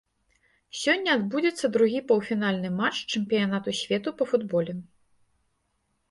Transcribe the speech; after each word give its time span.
Сёння 0.83 1.09
адбудзецца 1.17 1.65
другі 1.75 1.99
паўфінальны 2.11 2.71
матч 2.77 2.97
чэмпіянату 3.17 3.69
свету 3.81 4.09
па 4.23 4.27
футболе. 4.31 4.73